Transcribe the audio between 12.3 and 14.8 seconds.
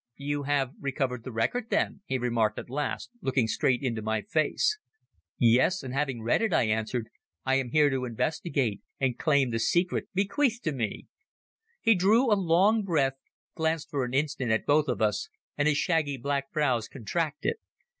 a long breath, glanced for an instant at